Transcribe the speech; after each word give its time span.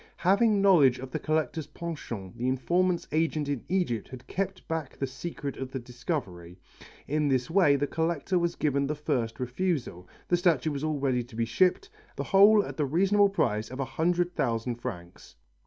Having 0.17 0.63
knowledge 0.63 0.97
of 0.97 1.11
the 1.11 1.19
collector's 1.19 1.67
penchant 1.67 2.35
the 2.35 2.47
informant's 2.47 3.07
agent 3.11 3.47
in 3.47 3.63
Egypt 3.69 4.07
had 4.07 4.25
kept 4.25 4.67
back 4.67 4.97
the 4.97 5.05
secret 5.05 5.57
of 5.57 5.69
the 5.71 5.77
discovery. 5.77 6.57
In 7.07 7.27
this 7.27 7.51
way 7.51 7.75
the 7.75 7.85
collector 7.85 8.39
was 8.39 8.55
given 8.55 8.87
the 8.87 8.95
first 8.95 9.39
refusal, 9.39 10.09
the 10.27 10.37
statue 10.37 10.71
was 10.71 10.83
all 10.83 10.97
ready 10.97 11.21
to 11.23 11.35
be 11.35 11.45
shipped, 11.45 11.91
the 12.15 12.23
whole 12.23 12.65
at 12.65 12.77
the 12.77 12.85
reasonable 12.87 13.29
price 13.29 13.69
of 13.69 13.79
a 13.79 13.85
hundred 13.85 14.33
thousand 14.35 14.77
francs. 14.81 15.35